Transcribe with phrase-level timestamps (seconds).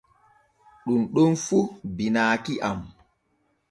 [0.85, 1.57] Ɗun ɗon fu
[1.95, 2.79] binaaki am.